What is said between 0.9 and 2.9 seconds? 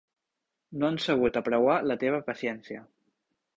sabut apreuar la teva paciència.